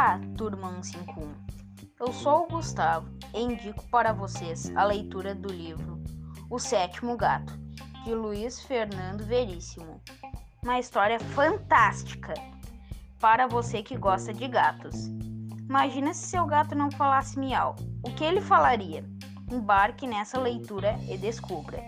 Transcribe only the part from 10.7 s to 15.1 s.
história fantástica para você que gosta de gatos.